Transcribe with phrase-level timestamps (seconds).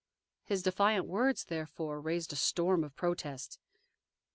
[0.43, 3.59] His defiant words therefore raised a storm of protests.